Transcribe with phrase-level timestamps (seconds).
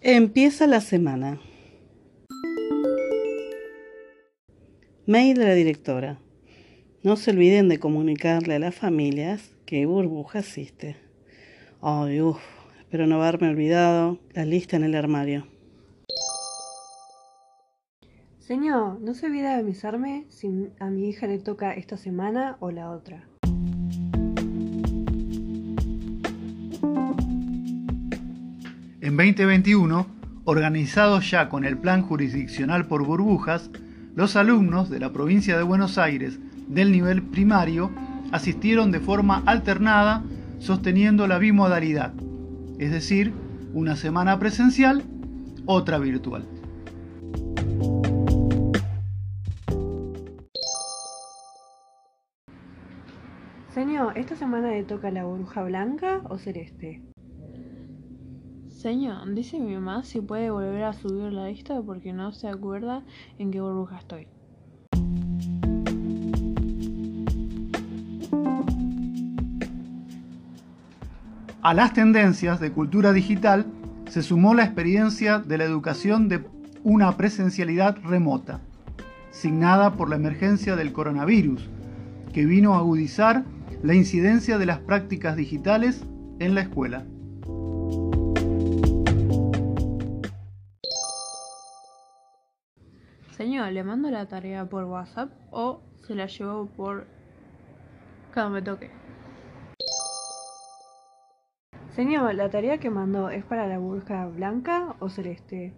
[0.00, 1.40] Empieza la semana.
[5.06, 6.20] Mail de la directora.
[7.02, 10.96] No se olviden de comunicarle a las familias que burbuja existe.
[11.82, 12.38] Ay, uff,
[12.78, 15.48] espero no haberme olvidado la lista en el armario.
[18.38, 22.70] Señor, no se olvide de avisarme si a mi hija le toca esta semana o
[22.70, 23.28] la otra.
[29.18, 30.06] 2021,
[30.44, 33.68] organizado ya con el Plan Jurisdiccional por Burbujas,
[34.14, 37.90] los alumnos de la provincia de Buenos Aires del nivel primario
[38.30, 40.22] asistieron de forma alternada
[40.60, 42.12] sosteniendo la bimodalidad,
[42.78, 43.32] es decir,
[43.74, 45.02] una semana presencial,
[45.66, 46.46] otra virtual.
[53.74, 57.02] Señor, ¿esta semana le toca la burbuja blanca o celeste?
[58.78, 63.02] Señor, dice mi mamá si puede volver a subir la lista porque no se acuerda
[63.36, 64.28] en qué burbuja estoy.
[71.60, 73.66] A las tendencias de cultura digital
[74.08, 76.44] se sumó la experiencia de la educación de
[76.84, 78.60] una presencialidad remota,
[79.32, 81.68] signada por la emergencia del coronavirus,
[82.32, 83.44] que vino a agudizar
[83.82, 86.04] la incidencia de las prácticas digitales
[86.38, 87.04] en la escuela.
[93.38, 97.06] Señor, ¿le mando la tarea por WhatsApp o se la llevo por
[98.34, 98.90] cuando me toque?
[101.94, 105.72] Señor, ¿la tarea que mandó es para la burbuja blanca o celeste?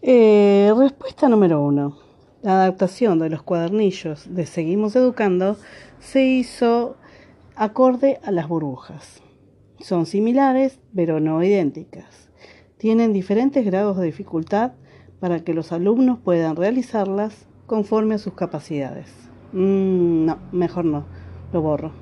[0.00, 1.98] Eh, respuesta número uno.
[2.42, 5.56] La adaptación de los cuadernillos de Seguimos Educando
[5.98, 6.98] se hizo
[7.56, 9.24] acorde a las burbujas.
[9.80, 12.30] Son similares, pero no idénticas.
[12.76, 14.74] Tienen diferentes grados de dificultad
[15.20, 19.12] para que los alumnos puedan realizarlas conforme a sus capacidades.
[19.52, 21.04] Mm, no, mejor no,
[21.52, 21.92] lo borro.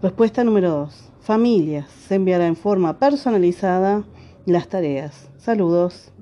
[0.00, 1.12] Respuesta número 2.
[1.20, 1.90] Familias.
[1.90, 4.04] Se enviará en forma personalizada
[4.46, 5.30] las tareas.
[5.36, 6.12] Saludos.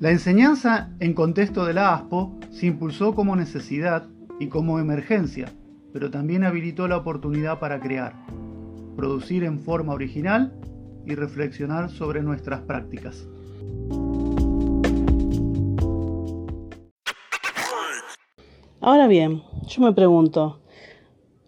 [0.00, 4.06] La enseñanza en contexto de la ASPO se impulsó como necesidad
[4.38, 5.52] y como emergencia
[5.92, 8.14] pero también habilitó la oportunidad para crear,
[8.96, 10.52] producir en forma original
[11.06, 13.26] y reflexionar sobre nuestras prácticas.
[18.80, 20.60] Ahora bien, yo me pregunto,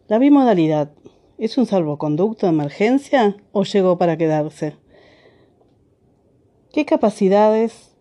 [0.08, 0.92] ¿la bimodalidad
[1.38, 4.76] es un salvoconducto de emergencia o llegó para quedarse?
[6.72, 7.96] ¿Qué capacidades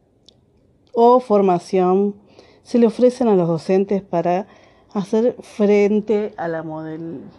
[0.93, 2.15] o formación
[2.63, 4.47] se le ofrecen a los docentes para
[4.93, 6.59] hacer frente a la,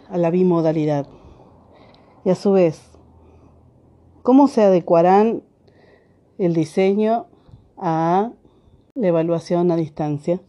[0.09, 1.07] a la bimodalidad.
[2.23, 2.81] Y a su vez,
[4.23, 5.43] ¿cómo se adecuarán
[6.37, 7.27] el diseño
[7.77, 8.31] a
[8.93, 10.39] la evaluación a distancia?